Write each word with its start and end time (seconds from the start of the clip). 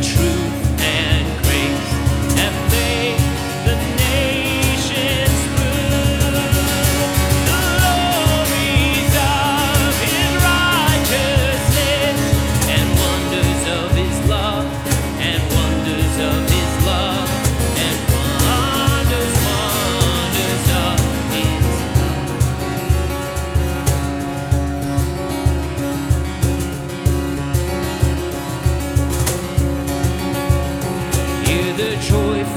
truth 0.00 0.61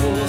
Sound 0.00 0.23